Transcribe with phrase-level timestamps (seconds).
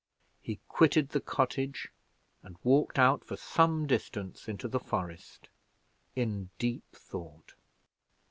[0.41, 1.89] He quitted the cottage
[2.41, 5.47] and walked out for some distance into the forest,
[6.15, 7.53] in deep thought.